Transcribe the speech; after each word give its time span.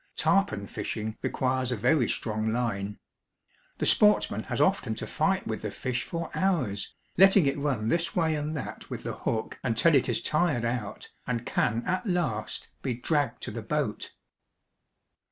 Tarpon 0.15 0.65
fishing 0.65 1.15
re 1.21 1.29
quires 1.29 1.71
a 1.71 1.75
very 1.75 2.09
strong 2.09 2.47
Hne. 2.47 2.97
The 3.77 3.85
sportsman 3.85 4.41
has 4.45 4.59
often 4.59 4.95
to 4.95 5.05
fight 5.05 5.45
with 5.45 5.61
the 5.61 5.69
fish 5.69 6.01
for 6.01 6.31
hours, 6.33 6.95
letting 7.19 7.45
it 7.45 7.55
run 7.59 7.87
this 7.89 8.15
way 8.15 8.33
and 8.33 8.57
that 8.57 8.89
with 8.89 9.03
the 9.03 9.13
hook 9.13 9.59
until 9.63 9.93
it 9.93 10.09
is 10.09 10.19
tired 10.19 10.65
out 10.65 11.09
and 11.27 11.45
can 11.45 11.85
at 11.85 12.07
last 12.07 12.69
be 12.81 12.95
dragged 12.95 13.43
to 13.43 13.51
the 13.51 13.61
boat. 13.61 14.13